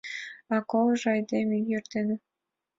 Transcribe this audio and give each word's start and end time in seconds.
А 0.55 0.57
колжо 0.71 1.07
айдеме 1.15 1.57
йӱк 1.69 1.85
дене 1.93 2.15